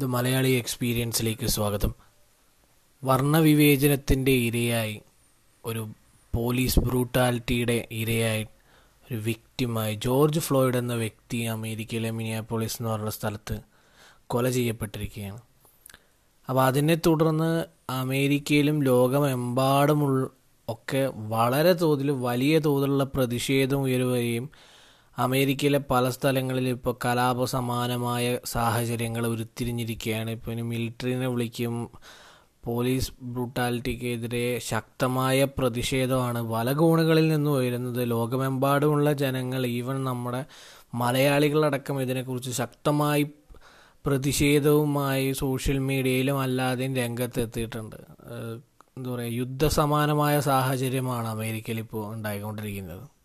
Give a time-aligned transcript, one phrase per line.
[0.00, 1.94] ഇത് മലയാളി എക്സ്പീരിയൻസിലേക്ക് സ്വാഗതം.
[3.04, 5.00] വർണവിവേചനത്തിന്റെ ഇരയായി
[5.64, 5.88] ഒരു
[6.34, 8.42] പോലീസ് ബ്രൂട്ടാലിറ്റിയുടെ ഇരയായി
[9.04, 13.60] ഒരു വ്യക്തിമായി ജോർജ് ഫ്ലോയിഡ് എന്ന വ്യക്തി അമേരിക്കയിലെ മിനിയാപോളിസ് എന്ന് പറഞ്ഞ സ്ഥലത്ത്
[14.26, 15.40] കൊല ചെയ്യപ്പെട്ടിരിക്കുകയാണ്.
[16.48, 20.28] അപ്പോൾ അതിനെ തുടർന്ന് അമേരിക്കയിലും ലോകമെമ്പാടുമുള്ള
[20.68, 24.50] ഒക്കെ വളരെ തോതിൽ വലിയ തോതിലുള്ള പ്രതിഷേധം ഉയരുകയും
[25.20, 30.30] അമേരിക്കയിലെ പല സ്ഥലങ്ങളിൽ ഇപ്പോൾ കലാപ സമാനമായ സാഹചര്യങ്ങൾ ഉരുത്തിരിഞ്ഞിരിക്കുകയാണ്.
[30.30, 31.90] ഇപ്പോൾ ഇനി മിലിറ്ററിനെ വിളിക്കും
[32.64, 36.40] പോലീസ് ബ്രൂട്ടാലിറ്റിക്കെതിരെ ശക്തമായ പ്രതിഷേധമാണ്.
[36.42, 38.10] പല കോണുകളിൽ നിന്നും ഉയരുന്നത്.
[38.10, 40.44] ലോകമെമ്പാടുമുള്ള ജനങ്ങൾ ഈവൻ നമ്മുടെ
[40.94, 43.24] മലയാളികളടക്കം ഇതിനെക്കുറിച്ച് ശക്തമായി
[44.06, 47.96] പ്രതിഷേധവുമായി സോഷ്യൽ മീഡിയയിലും അല്ലാതെയും രംഗത്തെത്തിയിട്ടുണ്ട്.
[48.96, 53.19] എന്താ പറയുക യുദ്ധസമാനമായ സാഹചര്യമാണ് അമേരിക്കയിൽ ഇപ്പോൾ ഉണ്ടായിക്കൊണ്ടിരിക്കുന്നത്.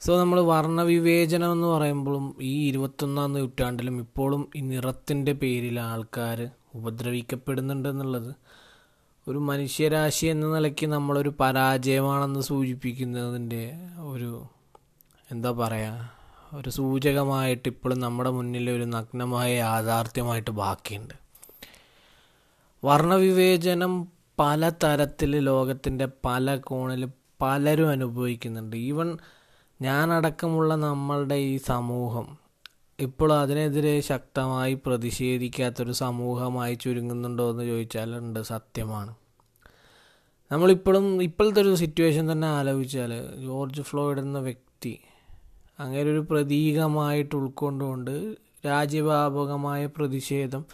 [0.00, 6.38] സോ നമ്മൾ വർണവിവേചനം എന്ന് പറയുമ്പോഴും ഈ ഇരുപത്തൊന്നാം നൂറ്റാണ്ടിലും ഇപ്പോഴും ഈ നിറത്തിന്റെ പേരിൽ ആൾക്കാർ
[6.74, 8.30] ഉപദ്രവിക്കപ്പെടുന്നുണ്ടെന്നുള്ളത്
[9.26, 13.62] ഒരു മനുഷ്യരാശി എന്ന നിലയ്ക്ക് നമ്മളൊരു പരാജയമാണെന്ന് സൂചിപ്പിക്കുന്നതിന്റെ
[14.02, 14.30] ഒരു
[15.28, 15.98] എന്താ പറയുക
[16.54, 21.14] ഒരു സൂചകമായിട്ട് ഇപ്പോഴും നമ്മുടെ മുന്നിൽ ഒരു നഗ്നമായ യാഥാർത്ഥ്യമായിട്ട് ബാക്കിയുണ്ട്.
[22.82, 23.92] വർണവിവേചനം
[24.38, 27.02] പല തരത്തിൽ ലോകത്തിന്റെ പല കോണിൽ
[27.42, 28.76] പലരും അനുഭവിക്കുന്നുണ്ട്.
[28.88, 29.08] ഈവൻ
[29.82, 32.36] ഞാനടക്കമുള്ള നമ്മളുടെ ഈ സമൂഹം
[33.00, 39.14] ഇപ്പോൾ അതിനെതിരെ ശക്തമായി പ്രതിഷേധിക്കാത്തൊരു സമൂഹമായി ചുരുങ്ങുന്നുണ്ടോ എന്ന് ചോദിച്ചാൽ ഉണ്ട് സത്യമാണ്.
[40.52, 44.98] നമ്മളിപ്പോഴും ഇപ്പോഴത്തെ ഒരു സിറ്റുവേഷൻ തന്നെ ആലോചിച്ചാൽ ജോർജ് ഫ്ലോയിഡ് എന്ന വ്യക്തി
[45.78, 50.64] അങ്ങനെ ഒരു പ്രതീകമായിട്ട് ഉൾക്കൊണ്ടുകൊണ്ട് രാജ്യവ്യാപകമായ പ്രതിഷേധം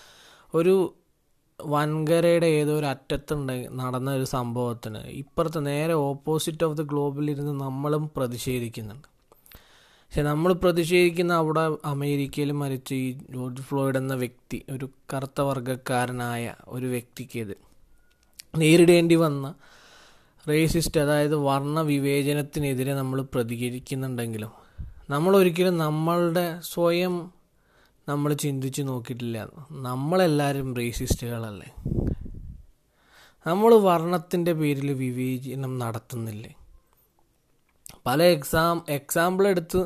[0.55, 0.95] ഒരു
[1.61, 4.99] വൻകരയുടെ ഏതോ ഒരു അറ്റത്തുണ്ട് നടന്ന ഒരു സംഭവത്തിന്.
[4.99, 9.09] ഇപ്പുറത്ത് നേരെ ഓപ്പോസിറ്റ് ഓഫ് ദ ഗ്ലോബിലിരുന്ന് നമ്മളും പ്രതിഷേധിക്കുന്നുണ്ട്.
[10.05, 16.87] പക്ഷെ നമ്മൾ പ്രതിഷേധിക്കുന്ന അവിടെ അമേരിക്കയിൽ മരിച്ച ഈ ജോർജ് ഫ്ലോയിഡ് എന്ന വ്യക്തി ഒരു കറുത്ത വർഗക്കാരനായ ഒരു
[16.87, 17.43] വ്യക്തിക്ക്
[18.59, 19.47] നേരിടേണ്ടി വന്ന
[20.47, 24.53] റേസിസ്റ്റ് അതായത് വർണ വിവേചനത്തിനെതിരെ നമ്മൾ പ്രതികരിക്കുന്നുണ്ടെങ്കിലും
[25.11, 27.15] നമ്മൾ ഒരിക്കലും നമ്മളുടെ സ്വയം
[28.09, 29.39] നമ്മൾ ചിന്തിച്ച് നോക്കിയിട്ടില്ല.
[29.71, 31.71] നമ്മളെല്ലാവരും റേസിസ്റ്റുകളല്ലേ
[33.47, 36.53] നമ്മൾ വർണത്തിന്റെ പേരിൽ വിവേചനം നടത്തുന്നില്ലേ?
[38.07, 39.81] പല എക്സാം എക്സാമ്പിൾ എടുത്ത്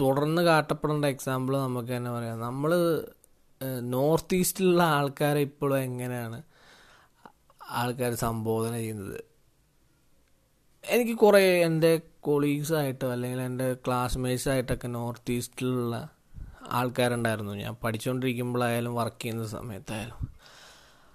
[0.00, 2.40] തുടർന്ന് കാട്ടപ്പെടേണ്ട എക്സാമ്പിൾ നമുക്ക് തന്നെ പറയാം.
[2.40, 2.70] നമ്മൾ
[3.80, 6.42] നോർത്ത് ഈസ്റ്റിലുള്ള ആൾക്കാരെ ഇപ്പോഴും എങ്ങനെയാണ്
[7.70, 9.20] ആൾക്കാർ സംബോധന ചെയ്യുന്നത്?
[10.84, 16.15] എനിക്ക് കുറേ എന്റെ കൊളീഗ്സായിട്ടോ അല്ലെങ്കിൽ എന്റെ ക്ലാസ്മേറ്റ്സായിട്ടൊക്കെ നോർത്ത് ഈസ്റ്റിലുള്ള
[16.70, 17.52] ആൾക്കാരുണ്ടായിരുന്നു.
[17.52, 20.36] ഞാൻ പഠിച്ചുകൊണ്ടിരിക്കുമ്പോഴായാലും വർക്ക് ചെയ്യുന്ന സമയത്തായാലും.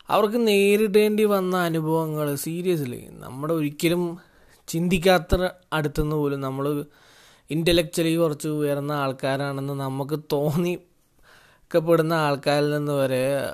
[0.09, 4.19] അവർക്ക് നേരിടേണ്ടി വന്ന അനുഭവങ്ങൾ സീരിയസ്ലി നമ്മുടെ ഒരിക്കലും
[4.67, 6.85] ചിന്തിക്കാത്ത അടുത്തുനിന്ന് പോലും നമ്മൾ
[7.49, 13.53] ഇന്റലക്ച്വലി കുറച്ച് ഉയർന്ന ആൾക്കാരാണെന്ന് നമുക്ക് തോന്നിക്കപ്പെടുന്ന ആൾക്കാരിൽ നിന്ന് വരെ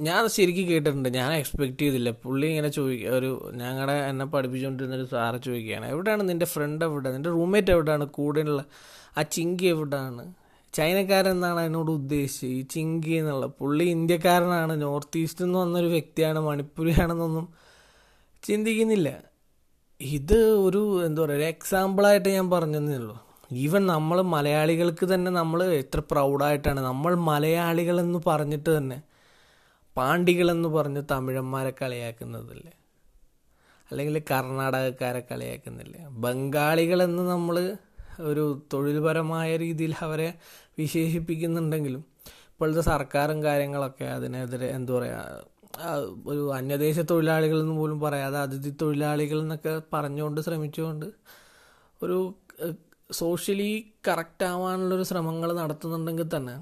[0.00, 1.08] ഞാൻ ശരിക്കും കേട്ടിട്ടുണ്ട്.
[1.08, 2.10] ഞാൻ എക്സ്പെക്റ്റ് ചെയ്തില്ല.
[2.10, 7.30] പുള്ളി ഇങ്ങനെ ചോദിക്കുക ഒരു ഞങ്ങളുടെ എന്നെ പഠിപ്പിച്ചുകൊണ്ടിരുന്ന ഒരു സാറ് ചോദിക്കുകയാണ് എവിടെയാണ് നിന്റെ ഫ്രണ്ട് എവിടെയാണ് നിന്റെ
[7.30, 8.04] റൂംമേറ്റ് എവിടെയാണ്?
[8.04, 8.64] കൂടെയുള്ള
[9.18, 10.34] ആ ചിങ്കി എവിടെയാണ്
[10.74, 12.50] ചൈനക്കാരെന്നാണ് എന്നോട് ഉദ്ദേശിച്ചത്.
[12.50, 14.82] ഈ ചിങ്കി എന്നുള്ള പുള്ളി ഇന്ത്യക്കാരനാണ്.
[14.82, 16.38] നോർത്ത് ഈസ്റ്റ് നിന്ന് വന്നൊരു വ്യക്തിയാണ്.
[16.38, 17.48] മണിപ്പൂരിയാണെന്നൊന്നും
[18.42, 19.22] ചിന്തിക്കുന്നില്ല.
[20.00, 23.16] ഇത് ഒരു എന്താ പറയുക ഒരു എക്സാമ്പിളായിട്ട് ഞാൻ പറഞ്ഞതേ ഉള്ളൂ.
[23.52, 29.02] ഈവൻ നമ്മൾ മലയാളികൾക്ക് തന്നെ നമ്മൾ എത്ര പ്രൗഡായിട്ടാണ് നമ്മൾ മലയാളികളെന്ന് പറഞ്ഞിട്ട് തന്നെ
[29.96, 32.72] പാണ്ടികളെന്ന് പറഞ്ഞ് തമിഴന്മാരെ കളിയാക്കുന്നതല്ലേ?
[33.90, 37.76] അല്ലെങ്കിൽ കർണാടകക്കാരെ കളിയാക്കുന്നില്ലേ ബംഗാളികളെന്ന് നമ്മൾ
[38.20, 40.34] ഒരു തൊഴിൽപരമായ രീതിയിൽ അവരെ
[40.78, 42.04] വിശേഷിപ്പിക്കുന്നുണ്ടെങ്കിലും
[42.52, 45.44] ഇപ്പോഴത്തെ സർക്കാരും കാര്യങ്ങളൊക്കെ അതിനെതിരെ എന്താ പറയുക
[46.26, 51.06] ഒരു അന്യദേശ തൊഴിലാളികൾ എന്ന് പോലും പറയാതെ അതിഥി തൊഴിലാളികൾ എന്നൊക്കെ പറഞ്ഞുകൊണ്ട് ശ്രമിച്ചുകൊണ്ട്
[52.02, 52.18] ഒരു
[53.12, 53.70] സോഷ്യലി
[54.08, 56.56] കറക്റ്റ് ആവാനുള്ളൊരു ശ്രമങ്ങൾ നടത്തുന്നുണ്ടെങ്കിൽ തന്നെ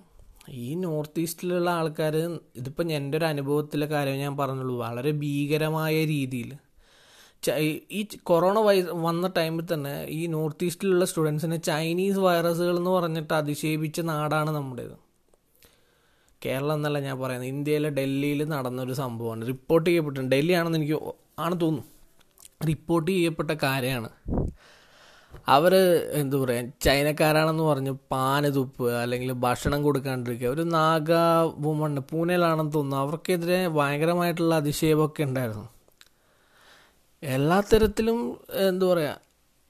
[0.49, 2.17] ഈ നോർത്ത് ഈസ്റ്റിലുള്ള ആൾക്കാർ
[2.57, 6.51] ഇതിപ്പോൾ എന്റെ ഒരു അനുഭവത്തിലെ കാര്യം ഞാൻ പറഞ്ഞുള്ളൂ വളരെ ഭീകരമായ രീതിയിൽ
[7.91, 14.01] ഈ കൊറോണ വൈ വന്ന ടൈമിൽ തന്നെ ഈ നോർത്ത് ഈസ്റ്റിലുള്ള സ്റ്റുഡൻസിനെ ചൈനീസ് വൈറസുകൾ എന്ന് പറഞ്ഞിട്ട് അധിക്ഷേപിച്ച
[14.01, 14.97] നാടാണ് നമ്മുടേത്.
[16.45, 17.49] കേരളം എന്നല്ല ഞാൻ പറയുന്നത്.
[17.49, 19.47] ഇന്ത്യയിലെ ഡൽഹിയിൽ നടന്നൊരു സംഭവമാണ്.
[19.47, 20.37] റിപ്പോർട്ട് ചെയ്യപ്പെട്ടിട്ടുണ്ട്.
[20.37, 20.99] ഡൽഹി ആണെന്ന് എനിക്ക്
[21.39, 21.85] ആണ് തോന്നുന്നു.
[22.67, 24.09] റിപ്പോർട്ട് ചെയ്യപ്പെട്ട കാര്യമാണ്.
[25.49, 25.75] അവർ
[26.13, 30.49] എന്താ പറയുക ചൈനക്കാരാണെന്ന് പറഞ്ഞ് പാന് തുപ്പുക അല്ലെങ്കിൽ ഭക്ഷണം കൊടുക്കാണ്ടിരിക്കുക.
[30.49, 31.13] ഒരു നാഗ
[31.59, 33.03] വുമണ് പൂനെയിലാണെന്ന് തോന്നുന്നു.
[33.05, 35.76] അവർക്കെതിരെ ഭയങ്കരമായിട്ടുള്ള അധിക്ഷേപമൊക്കെ ഉണ്ടായിരുന്നു.
[37.27, 38.19] എല്ലാ തരത്തിലും
[38.69, 39.21] എന്താ പറയുക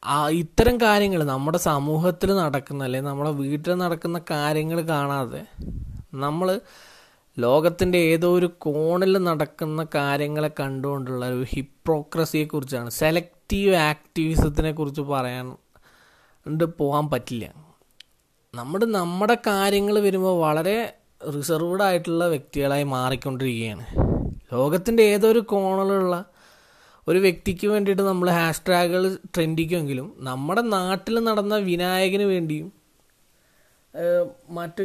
[0.02, 5.46] ആ ഇത്തരം കാര്യങ്ങൾ നമ്മുടെ സമൂഹത്തിൽ നടക്കുന്ന അല്ലെങ്കിൽ നമ്മുടെ വീട്ടിൽ നടക്കുന്ന കാര്യങ്ങൾ കാണാതെ
[6.14, 6.60] നമ്മൾ
[7.38, 15.56] ലോകത്തിന്റെ ഏതോ ഒരു കോണിൽ നടക്കുന്ന കാര്യങ്ങളെ കണ്ടുകൊണ്ടുള്ള ഒരു ഹിപ്രോക്രസിയെക്കുറിച്ചാണ് സെലക്റ്റീവ് ആക്ടിവിസത്തിനെ കുറിച്ച് പറയാൻ
[16.78, 17.46] പോകാൻ പറ്റില്ല.
[18.54, 20.94] നമ്മുടെ നമ്മുടെ കാര്യങ്ങൾ വരുമ്പോൾ വളരെ
[21.34, 23.86] റിസർവ്ഡ് ആയിട്ടുള്ള വ്യക്തികളായി മാറിക്കൊണ്ടിരിക്കുകയാണ്.
[24.52, 26.16] ലോകത്തിന്റെ ഏതൊരു കോണിലുള്ള
[27.06, 29.02] ഒരു വ്യക്തിക്ക് വേണ്ടിയിട്ട് നമ്മൾ ഹാഷ് ടാഗുകൾ
[29.34, 32.68] ട്രെൻഡിക്കുമെങ്കിലും നമ്മുടെ നാട്ടിൽ നടന്ന വിനായകന് വേണ്ടിയും
[34.50, 34.84] മറ്റ്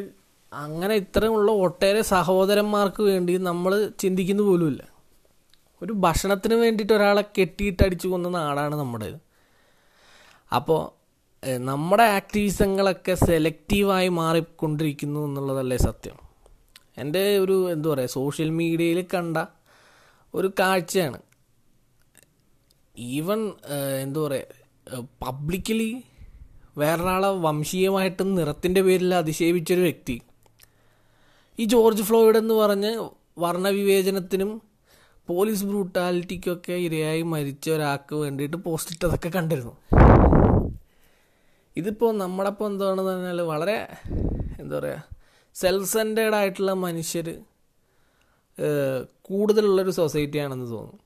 [0.52, 3.72] അങ്ങനെ ഇത്തരമുള്ള ഒട്ടേറെ സഹോദരന്മാർക്ക് വേണ്ടി നമ്മൾ
[4.02, 4.82] ചിന്തിക്കുന്നു പോലുമില്ല.
[5.82, 9.20] ഒരു ഭക്ഷണത്തിന് വേണ്ടിയിട്ട് ഒരാളെ കെട്ടിയിട്ട് അടിച്ചു കൊന്ന നാടാണ് നമ്മുടേത്
[10.52, 10.82] അപ്പോൾ
[11.70, 16.18] നമ്മുടെ ആക്ടിവിസങ്ങളൊക്കെ സെലക്റ്റീവായി മാറിക്കൊണ്ടിരിക്കുന്നു എന്നുള്ളതല്ലേ സത്യം.
[16.98, 19.38] എന്റെ ഒരു എന്താ പറയുക സോഷ്യൽ മീഡിയയിൽ കണ്ട
[20.34, 21.20] ഒരു കാഴ്ചയാണ്.
[22.96, 23.40] ഈവൻ
[24.02, 25.92] എന്താ പറയുക പബ്ലിക്കലി
[26.78, 30.16] വേറൊരാളെ വംശീയമായിട്ട് നിറത്തിന്റെ പേരിൽ അതിശയിപ്പിച്ചൊരു വ്യക്തി.
[31.60, 32.92] ഈ ജോർജ് ഫ്ലോയിഡ് എന്ന് പറഞ്ഞ്
[33.44, 34.52] വർണവിവേചനത്തിനും
[35.28, 39.74] പോലീസ് ബ്രൂട്ടാലിറ്റിക്കൊക്കെ ഇരയായി മരിച്ച ഒരാൾക്ക് വേണ്ടിയിട്ട് പോസ്റ്റ് ഇട്ടതൊക്കെ കണ്ടിരുന്നു.
[41.76, 43.78] ഇതിപ്പോൾ നമ്മളപ്പോൾ എന്താണെന്ന് പറഞ്ഞാൽ വളരെ
[44.60, 45.04] എന്താ പറയുക
[45.56, 47.28] സെൽഫ് സെന്റേഡ് ആയിട്ടുള്ള മനുഷ്യർ
[49.22, 51.00] കൂടുതലുള്ളൊരു സൊസൈറ്റിയാണെന്ന് തോന്നുന്നു.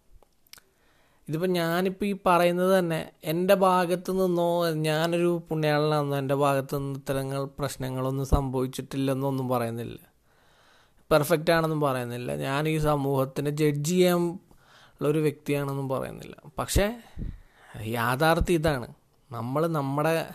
[1.29, 8.25] ഇതിപ്പോൾ ഞാനിപ്പോൾ ഈ പറയുന്നത് തന്നെ എന്റെ ഭാഗത്ത് നിന്നോ ഞാനൊരു പുണ്യാളനാണെന്നോ എന്റെ ഭാഗത്ത് നിന്ന് ഇത്തരങ്ങൾ പ്രശ്നങ്ങളൊന്നും
[8.25, 9.97] സംഭവിച്ചിട്ടില്ലെന്നൊന്നും പറയുന്നില്ല.
[11.11, 12.35] പെർഫെക്റ്റ് ആണെന്നും പറയുന്നില്ല.
[12.35, 16.35] ഞാൻ ഈ സമൂഹത്തിനെ ജഡ്ജ് ചെയ്യാൻ ഉള്ള ഒരു വ്യക്തിയാണെന്നും പറയുന്നില്ല.
[16.59, 17.01] പക്ഷേ
[17.81, 18.87] യാഥാർത്ഥ്യം ഇതാണ്.
[19.31, 20.25] നമ്മൾ നമ്മുടെ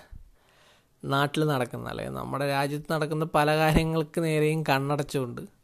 [1.04, 5.59] നാട്ടിൽ നടക്കുന്ന അല്ലെങ്കിൽ നമ്മുടെ രാജ്യത്ത് നടക്കുന്ന പല കാര്യങ്ങൾക്ക് നേരെയും കണ്ണടച്ചുകൊണ്ട്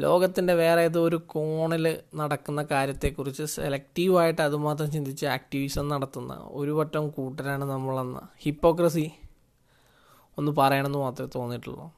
[0.00, 7.64] ലോകത്തിന്റെ വേറെ ഏതോ ഒരു കോണിൽ നടക്കുന്ന കാര്യത്തെക്കുറിച്ച് സെലക്റ്റീവായിട്ട് അതുമാത്രം ചിന്തിച്ച് ആക്ടിവിസം നടത്തുന്ന ഒരു വട്ടം കൂട്ടരാണ്
[7.64, 8.28] നമ്മളെന്ന.
[8.38, 9.10] ഹിപ്പോക്രസി
[10.38, 11.92] ഒന്ന് പറയണമെന്ന് മാത്രമേ തോന്നിയിട്ടുള്ളൂ.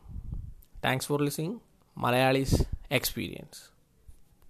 [0.85, 1.59] Thanks for listening
[1.99, 3.61] Malayalees experience